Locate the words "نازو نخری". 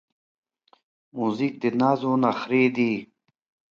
1.79-2.63